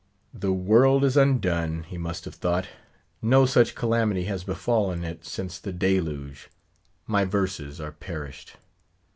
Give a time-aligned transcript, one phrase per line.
[0.33, 2.67] The world is undone, he must have thought:
[3.21, 8.57] no such calamity has befallen it since the Deluge;—my verses are perished.